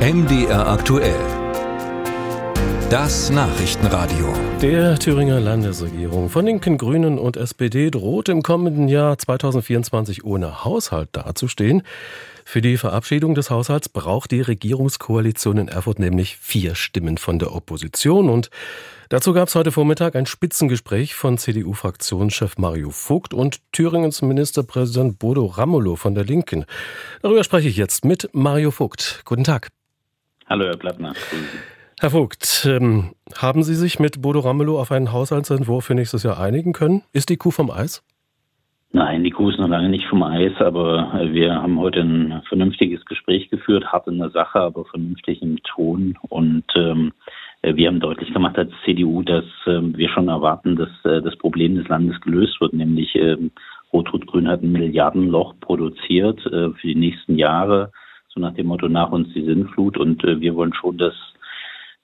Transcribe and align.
MDR 0.00 0.66
aktuell. 0.66 1.20
Das 2.88 3.28
Nachrichtenradio. 3.28 4.32
Der 4.62 4.98
Thüringer 4.98 5.40
Landesregierung 5.40 6.30
von 6.30 6.46
Linken, 6.46 6.78
Grünen 6.78 7.18
und 7.18 7.36
SPD 7.36 7.90
droht 7.90 8.30
im 8.30 8.42
kommenden 8.42 8.88
Jahr 8.88 9.18
2024 9.18 10.24
ohne 10.24 10.64
Haushalt 10.64 11.10
dazustehen. 11.12 11.82
Für 12.46 12.62
die 12.62 12.78
Verabschiedung 12.78 13.34
des 13.34 13.50
Haushalts 13.50 13.90
braucht 13.90 14.30
die 14.30 14.40
Regierungskoalition 14.40 15.58
in 15.58 15.68
Erfurt 15.68 15.98
nämlich 15.98 16.38
vier 16.38 16.76
Stimmen 16.76 17.18
von 17.18 17.38
der 17.38 17.54
Opposition. 17.54 18.30
Und 18.30 18.48
dazu 19.10 19.34
gab 19.34 19.48
es 19.48 19.54
heute 19.54 19.70
Vormittag 19.70 20.16
ein 20.16 20.24
Spitzengespräch 20.24 21.14
von 21.14 21.36
CDU-Fraktionschef 21.36 22.56
Mario 22.56 22.88
Vogt 22.88 23.34
und 23.34 23.60
Thüringens 23.72 24.22
Ministerpräsident 24.22 25.18
Bodo 25.18 25.44
Ramelow 25.44 25.96
von 25.96 26.14
der 26.14 26.24
Linken. 26.24 26.64
Darüber 27.20 27.44
spreche 27.44 27.68
ich 27.68 27.76
jetzt 27.76 28.06
mit 28.06 28.30
Mario 28.32 28.70
Vogt. 28.70 29.20
Guten 29.26 29.44
Tag. 29.44 29.68
Hallo, 30.50 30.64
Herr 30.64 30.76
Plattner. 30.76 31.12
Herr 32.00 32.10
Vogt, 32.10 32.66
ähm, 32.68 33.12
haben 33.40 33.62
Sie 33.62 33.76
sich 33.76 34.00
mit 34.00 34.20
Bodo 34.20 34.40
Ramelow 34.40 34.80
auf 34.80 34.90
einen 34.90 35.12
Haushaltsentwurf 35.12 35.84
für 35.84 35.94
nächstes 35.94 36.24
Jahr 36.24 36.40
einigen 36.40 36.72
können? 36.72 37.02
Ist 37.12 37.28
die 37.28 37.36
Kuh 37.36 37.52
vom 37.52 37.70
Eis? 37.70 38.04
Nein, 38.90 39.22
die 39.22 39.30
Kuh 39.30 39.50
ist 39.50 39.60
noch 39.60 39.68
lange 39.68 39.88
nicht 39.88 40.06
vom 40.08 40.24
Eis, 40.24 40.50
aber 40.58 41.30
wir 41.30 41.54
haben 41.54 41.78
heute 41.78 42.00
ein 42.00 42.42
vernünftiges 42.48 43.04
Gespräch 43.04 43.48
geführt, 43.48 43.92
hart 43.92 44.08
in 44.08 44.18
der 44.18 44.30
Sache, 44.30 44.58
aber 44.58 44.84
vernünftig 44.86 45.40
im 45.40 45.62
Ton. 45.62 46.18
Und 46.28 46.64
ähm, 46.74 47.12
wir 47.62 47.86
haben 47.86 48.00
deutlich 48.00 48.32
gemacht 48.32 48.58
als 48.58 48.72
CDU, 48.84 49.22
dass 49.22 49.44
ähm, 49.68 49.96
wir 49.96 50.08
schon 50.08 50.26
erwarten, 50.26 50.74
dass 50.74 50.90
äh, 51.04 51.22
das 51.22 51.36
Problem 51.36 51.76
des 51.76 51.86
Landes 51.86 52.20
gelöst 52.22 52.60
wird, 52.60 52.72
nämlich 52.72 53.14
ähm, 53.14 53.52
Rot-Rot-Grün 53.92 54.48
hat 54.48 54.62
ein 54.62 54.72
Milliardenloch 54.72 55.54
produziert 55.60 56.44
äh, 56.46 56.70
für 56.70 56.86
die 56.88 56.96
nächsten 56.96 57.38
Jahre, 57.38 57.92
so 58.32 58.40
nach 58.40 58.54
dem 58.54 58.66
Motto 58.66 58.88
nach 58.88 59.10
uns 59.10 59.32
die 59.34 59.44
Sinnflut. 59.44 59.98
Und 59.98 60.24
äh, 60.24 60.40
wir 60.40 60.54
wollen 60.54 60.74
schon, 60.74 60.98
dass 60.98 61.14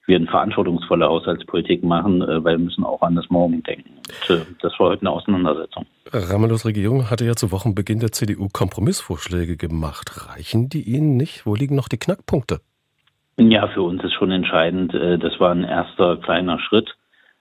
wir 0.07 0.15
eine 0.15 0.27
verantwortungsvolle 0.27 1.05
Haushaltspolitik 1.05 1.83
machen, 1.83 2.21
äh, 2.21 2.43
weil 2.43 2.57
wir 2.57 2.65
müssen 2.65 2.83
auch 2.83 3.01
an 3.01 3.15
das 3.15 3.29
Morgen 3.29 3.61
denken. 3.63 3.91
Und 4.29 4.35
äh, 4.35 4.45
das 4.61 4.73
war 4.79 4.89
heute 4.89 5.01
eine 5.01 5.11
Auseinandersetzung. 5.11 5.85
Ramelows 6.11 6.65
Regierung 6.65 7.09
hatte 7.09 7.25
ja 7.25 7.35
zu 7.35 7.51
Wochenbeginn 7.51 7.99
der 7.99 8.11
CDU 8.11 8.47
Kompromissvorschläge 8.51 9.57
gemacht. 9.57 10.29
Reichen 10.29 10.69
die 10.69 10.81
Ihnen 10.81 11.17
nicht? 11.17 11.45
Wo 11.45 11.55
liegen 11.55 11.75
noch 11.75 11.89
die 11.89 11.97
Knackpunkte? 11.97 12.61
Ja, 13.37 13.67
für 13.67 13.83
uns 13.83 14.03
ist 14.03 14.13
schon 14.13 14.31
entscheidend, 14.31 14.93
äh, 14.93 15.19
das 15.19 15.39
war 15.39 15.51
ein 15.51 15.63
erster 15.63 16.17
kleiner 16.17 16.59
Schritt. 16.59 16.95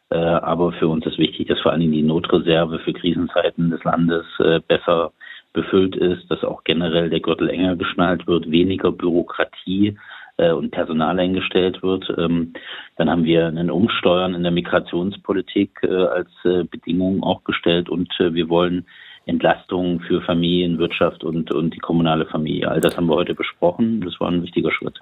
Aber 0.08 0.70
für 0.70 0.86
uns 0.86 1.04
ist 1.04 1.18
wichtig, 1.18 1.48
dass 1.48 1.58
vor 1.58 1.72
allen 1.72 1.80
Dingen 1.80 1.92
die 1.92 2.02
Notreserve 2.04 2.78
für 2.78 2.92
Krisenzeiten 2.92 3.70
des 3.70 3.82
Landes 3.82 4.24
besser 4.68 5.10
befüllt 5.56 5.96
ist, 5.96 6.30
dass 6.30 6.44
auch 6.44 6.62
generell 6.64 7.08
der 7.08 7.20
Gürtel 7.20 7.48
enger 7.48 7.76
geschnallt 7.76 8.26
wird, 8.26 8.50
weniger 8.50 8.92
Bürokratie 8.92 9.96
äh, 10.36 10.52
und 10.52 10.70
Personal 10.70 11.18
eingestellt 11.18 11.82
wird. 11.82 12.12
Ähm, 12.18 12.52
dann 12.96 13.10
haben 13.10 13.24
wir 13.24 13.46
einen 13.46 13.70
Umsteuern 13.70 14.34
in 14.34 14.42
der 14.42 14.52
Migrationspolitik 14.52 15.80
äh, 15.82 15.88
als 15.88 16.28
äh, 16.44 16.64
Bedingung 16.64 17.22
auch 17.22 17.42
gestellt 17.42 17.88
und 17.88 18.08
äh, 18.20 18.34
wir 18.34 18.50
wollen 18.50 18.84
Entlastungen 19.24 20.00
für 20.00 20.20
Familien, 20.20 20.78
Wirtschaft 20.78 21.24
und, 21.24 21.50
und 21.52 21.74
die 21.74 21.80
kommunale 21.80 22.26
Familie. 22.26 22.70
All 22.70 22.80
das 22.80 22.96
haben 22.96 23.08
wir 23.08 23.16
heute 23.16 23.34
besprochen. 23.34 24.02
Das 24.02 24.20
war 24.20 24.28
ein 24.30 24.42
wichtiger 24.42 24.70
Schritt. 24.70 25.00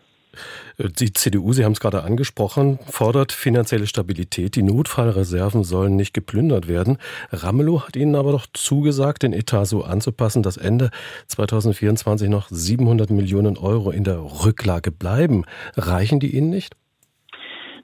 Die 0.78 1.12
CDU, 1.12 1.52
Sie 1.52 1.64
haben 1.64 1.72
es 1.72 1.80
gerade 1.80 2.02
angesprochen, 2.02 2.78
fordert 2.86 3.32
finanzielle 3.32 3.86
Stabilität. 3.86 4.56
Die 4.56 4.62
Notfallreserven 4.62 5.64
sollen 5.64 5.96
nicht 5.96 6.14
geplündert 6.14 6.68
werden. 6.68 6.98
Ramelow 7.30 7.86
hat 7.86 7.96
Ihnen 7.96 8.14
aber 8.14 8.32
doch 8.32 8.46
zugesagt, 8.52 9.22
den 9.22 9.32
Etat 9.32 9.66
so 9.66 9.84
anzupassen, 9.84 10.42
dass 10.42 10.56
Ende 10.56 10.90
2024 11.28 12.28
noch 12.28 12.48
700 12.48 13.10
Millionen 13.10 13.56
Euro 13.56 13.90
in 13.90 14.04
der 14.04 14.18
Rücklage 14.18 14.90
bleiben. 14.90 15.44
Reichen 15.76 16.20
die 16.20 16.36
Ihnen 16.36 16.50
nicht? 16.50 16.74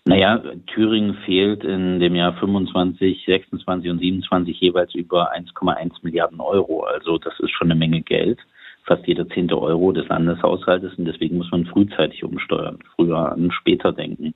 Naja, 0.07 0.43
Thüringen 0.67 1.15
fehlt 1.27 1.63
in 1.63 2.01
dem 2.01 2.15
Jahr 2.15 2.33
25, 2.39 3.23
26 3.27 3.91
und 3.91 3.99
27 3.99 4.59
jeweils 4.59 4.95
über 4.95 5.33
1,1 5.35 5.93
Milliarden 6.03 6.41
Euro. 6.41 6.85
Also 6.85 7.19
das 7.19 7.39
ist 7.41 7.51
schon 7.51 7.71
eine 7.71 7.79
Menge 7.79 8.01
Geld 8.01 8.39
fast 8.85 9.07
jeder 9.07 9.29
zehnte 9.29 9.61
Euro 9.61 9.93
des 9.93 10.09
Landeshaushaltes 10.09 10.95
und 10.97 11.05
deswegen 11.05 11.39
muss 11.39 11.51
man 11.51 11.67
frühzeitig 11.67 12.25
umsteuern, 12.25 12.79
früher 12.97 13.33
an 13.33 13.51
später 13.53 13.93
denken. 13.93 14.35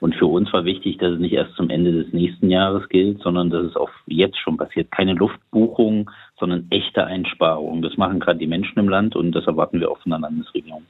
Und 0.00 0.14
für 0.14 0.26
uns 0.26 0.52
war 0.52 0.64
wichtig, 0.64 0.98
dass 0.98 1.14
es 1.14 1.20
nicht 1.20 1.32
erst 1.32 1.54
zum 1.56 1.70
Ende 1.70 1.92
des 1.92 2.12
nächsten 2.12 2.50
Jahres 2.50 2.88
gilt, 2.88 3.22
sondern 3.22 3.50
dass 3.50 3.64
es 3.64 3.76
auch 3.76 3.90
jetzt 4.06 4.38
schon 4.38 4.56
passiert. 4.56 4.90
Keine 4.90 5.14
Luftbuchung, 5.14 6.10
sondern 6.38 6.66
echte 6.70 7.04
Einsparungen. 7.04 7.82
Das 7.82 7.96
machen 7.96 8.20
gerade 8.20 8.38
die 8.38 8.46
Menschen 8.46 8.78
im 8.78 8.88
Land 8.88 9.16
und 9.16 9.32
das 9.32 9.46
erwarten 9.46 9.80
wir 9.80 9.90
auch 9.90 9.98
von 9.98 10.10
der 10.10 10.20
Landesregierung. 10.20 10.82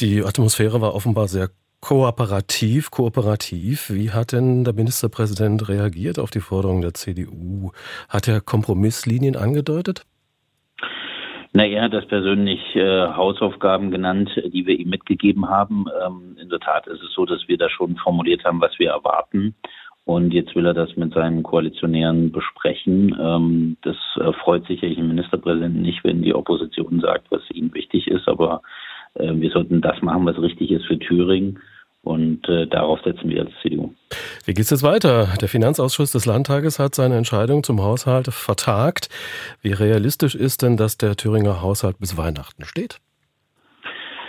Die 0.00 0.22
Atmosphäre 0.22 0.80
war 0.80 0.94
offenbar 0.94 1.26
sehr 1.26 1.48
kooperativ, 1.80 2.90
kooperativ. 2.90 3.90
Wie 3.90 4.10
hat 4.10 4.32
denn 4.32 4.64
der 4.64 4.74
Ministerpräsident 4.74 5.68
reagiert 5.68 6.18
auf 6.18 6.30
die 6.30 6.40
Forderungen 6.40 6.82
der 6.82 6.94
CDU? 6.94 7.70
Hat 8.08 8.28
er 8.28 8.40
Kompromisslinien 8.40 9.36
angedeutet? 9.36 10.04
Na, 11.56 11.64
er 11.64 11.84
hat 11.84 11.94
das 11.94 12.04
persönlich 12.04 12.60
äh, 12.76 13.06
Hausaufgaben 13.14 13.90
genannt, 13.90 14.28
die 14.52 14.66
wir 14.66 14.78
ihm 14.78 14.90
mitgegeben 14.90 15.48
haben. 15.48 15.86
Ähm, 16.04 16.36
in 16.38 16.50
der 16.50 16.60
Tat 16.60 16.86
ist 16.86 17.02
es 17.02 17.14
so, 17.14 17.24
dass 17.24 17.48
wir 17.48 17.56
da 17.56 17.70
schon 17.70 17.96
formuliert 17.96 18.44
haben, 18.44 18.60
was 18.60 18.78
wir 18.78 18.90
erwarten. 18.90 19.54
Und 20.04 20.34
jetzt 20.34 20.54
will 20.54 20.66
er 20.66 20.74
das 20.74 20.94
mit 20.96 21.14
seinen 21.14 21.42
Koalitionären 21.42 22.30
besprechen. 22.30 23.16
Ähm, 23.18 23.78
das 23.80 23.96
äh, 24.16 24.34
freut 24.34 24.66
sicherlich 24.66 24.98
den 24.98 25.08
Ministerpräsidenten 25.08 25.80
nicht, 25.80 26.04
wenn 26.04 26.20
die 26.20 26.34
Opposition 26.34 27.00
sagt, 27.00 27.30
was 27.30 27.40
ihm 27.50 27.72
wichtig 27.72 28.06
ist. 28.06 28.28
Aber 28.28 28.60
äh, 29.14 29.32
wir 29.32 29.48
sollten 29.48 29.80
das 29.80 30.02
machen, 30.02 30.26
was 30.26 30.38
richtig 30.38 30.70
ist 30.70 30.84
für 30.84 30.98
Thüringen. 30.98 31.58
Und 32.02 32.46
äh, 32.50 32.66
darauf 32.66 33.00
setzen 33.02 33.30
wir 33.30 33.46
als 33.46 33.52
CDU. 33.62 33.94
Wie 34.46 34.54
geht 34.54 34.62
es 34.66 34.70
jetzt 34.70 34.84
weiter? 34.84 35.26
Der 35.40 35.48
Finanzausschuss 35.48 36.12
des 36.12 36.24
Landtages 36.24 36.78
hat 36.78 36.94
seine 36.94 37.16
Entscheidung 37.16 37.64
zum 37.64 37.82
Haushalt 37.82 38.28
vertagt. 38.28 39.08
Wie 39.60 39.72
realistisch 39.72 40.36
ist 40.36 40.62
denn, 40.62 40.76
dass 40.76 40.96
der 40.96 41.16
Thüringer 41.16 41.62
Haushalt 41.62 41.98
bis 41.98 42.16
Weihnachten 42.16 42.64
steht? 42.64 43.00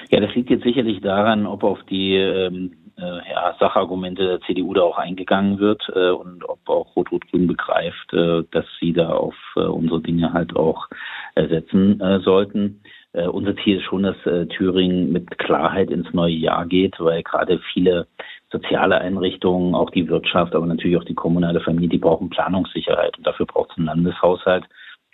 Ja, 0.10 0.20
das 0.20 0.34
liegt 0.34 0.50
jetzt 0.50 0.64
sicherlich 0.64 1.02
daran, 1.02 1.46
ob 1.46 1.64
auf 1.64 1.78
die 1.84 2.16
ähm, 2.16 2.72
äh, 2.98 3.30
ja, 3.30 3.56
Sachargumente 3.60 4.24
der 4.26 4.42
CDU 4.42 4.74
da 4.74 4.82
auch 4.82 4.98
eingegangen 4.98 5.60
wird 5.60 5.84
äh, 5.94 6.10
und 6.10 6.44
ob 6.50 6.68
auch 6.68 6.96
Rot-Rot-Grün 6.96 7.46
begreift, 7.46 8.12
äh, 8.12 8.42
dass 8.50 8.66
sie 8.80 8.94
da 8.94 9.10
auf 9.10 9.36
äh, 9.56 9.60
unsere 9.60 10.02
Dinge 10.02 10.34
halt 10.34 10.56
auch 10.56 10.88
setzen 11.36 12.02
äh, 12.02 12.22
sollten. 12.22 12.82
Äh, 13.14 13.28
unser 13.28 13.56
Ziel 13.58 13.78
ist 13.78 13.84
schon, 13.84 14.02
dass 14.02 14.18
Thüringen 14.50 15.12
mit 15.12 15.38
Klarheit 15.38 15.92
ins 15.92 16.12
neue 16.12 16.34
Jahr 16.34 16.66
geht, 16.66 16.96
weil 17.00 17.22
gerade 17.22 17.60
viele 17.72 18.08
soziale 18.52 19.00
Einrichtungen, 19.00 19.76
auch 19.76 19.90
die 19.90 20.08
Wirtschaft, 20.08 20.56
aber 20.56 20.66
natürlich 20.66 20.98
auch 20.98 21.04
die 21.04 21.16
kommunale 21.16 21.60
Familie, 21.60 21.90
die 21.90 21.98
brauchen 21.98 22.30
Planungssicherheit 22.30 23.18
und 23.18 23.28
dafür 23.28 23.46
braucht 23.46 23.72
es 23.72 23.78
einen 23.78 23.88
Landeshaushalt. 23.88 24.66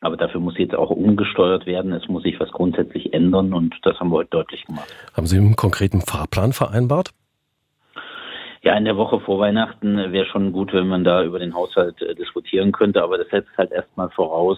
Aber 0.01 0.17
dafür 0.17 0.41
muss 0.41 0.57
jetzt 0.57 0.75
auch 0.75 0.89
umgesteuert 0.89 1.65
werden. 1.65 1.93
Es 1.93 2.09
muss 2.09 2.23
sich 2.23 2.37
was 2.37 2.51
grundsätzlich 2.51 3.13
ändern 3.13 3.53
und 3.53 3.73
das 3.83 3.97
haben 3.99 4.09
wir 4.09 4.17
heute 4.17 4.31
deutlich 4.31 4.65
gemacht. 4.65 4.93
Haben 5.15 5.27
Sie 5.27 5.37
einen 5.37 5.55
konkreten 5.55 6.01
Fahrplan 6.01 6.51
vereinbart? 6.51 7.11
Ja, 8.63 8.77
in 8.77 8.85
der 8.85 8.97
Woche 8.97 9.19
vor 9.21 9.39
Weihnachten 9.39 9.97
wäre 10.11 10.25
schon 10.25 10.51
gut, 10.51 10.73
wenn 10.73 10.87
man 10.87 11.03
da 11.03 11.23
über 11.23 11.39
den 11.39 11.53
Haushalt 11.53 12.01
äh, 12.01 12.15
diskutieren 12.15 12.71
könnte. 12.71 13.01
Aber 13.01 13.17
das 13.17 13.27
setzt 13.29 13.49
halt 13.57 13.71
erstmal 13.71 14.09
voraus, 14.09 14.57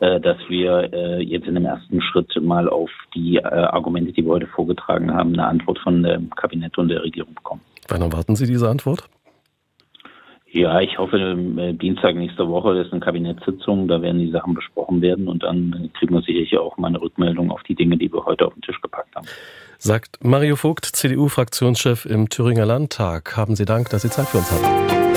äh, 0.00 0.20
dass 0.20 0.36
wir 0.48 0.92
äh, 0.92 1.22
jetzt 1.22 1.46
in 1.46 1.54
dem 1.54 1.64
ersten 1.64 2.00
Schritt 2.02 2.30
mal 2.42 2.68
auf 2.68 2.90
die 3.14 3.36
äh, 3.36 3.42
Argumente, 3.42 4.12
die 4.12 4.24
wir 4.24 4.32
heute 4.32 4.46
vorgetragen 4.48 5.14
haben, 5.14 5.32
eine 5.32 5.46
Antwort 5.46 5.78
von 5.78 6.02
dem 6.02 6.30
Kabinett 6.30 6.76
und 6.76 6.88
der 6.88 7.02
Regierung 7.02 7.34
bekommen. 7.34 7.62
Wann 7.88 8.02
erwarten 8.02 8.36
Sie 8.36 8.46
diese 8.46 8.68
Antwort? 8.68 9.08
Ja, 10.50 10.80
ich 10.80 10.96
hoffe, 10.96 11.36
Dienstag 11.74 12.16
nächste 12.16 12.48
Woche 12.48 12.78
ist 12.78 12.90
eine 12.90 13.00
Kabinettssitzung, 13.00 13.86
da 13.86 14.00
werden 14.00 14.18
die 14.18 14.30
Sachen 14.30 14.54
besprochen 14.54 15.02
werden 15.02 15.28
und 15.28 15.42
dann 15.42 15.90
kriegen 15.98 16.14
wir 16.14 16.22
sicherlich 16.22 16.56
auch 16.56 16.78
mal 16.78 16.88
eine 16.88 17.00
Rückmeldung 17.00 17.50
auf 17.50 17.62
die 17.64 17.74
Dinge, 17.74 17.98
die 17.98 18.10
wir 18.10 18.24
heute 18.24 18.46
auf 18.46 18.54
den 18.54 18.62
Tisch 18.62 18.80
gepackt 18.80 19.14
haben. 19.14 19.26
Sagt 19.78 20.24
Mario 20.24 20.56
Vogt, 20.56 20.86
CDU-Fraktionschef 20.86 22.06
im 22.06 22.30
Thüringer 22.30 22.64
Landtag. 22.64 23.36
Haben 23.36 23.56
Sie 23.56 23.66
Dank, 23.66 23.90
dass 23.90 24.02
Sie 24.02 24.10
Zeit 24.10 24.26
für 24.26 24.38
uns 24.38 24.50
hatten. 24.50 25.07